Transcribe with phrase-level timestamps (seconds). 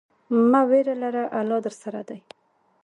[0.51, 2.19] مه ویره لره، الله درسره دی.